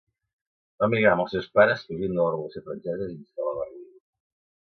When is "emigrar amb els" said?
0.91-1.35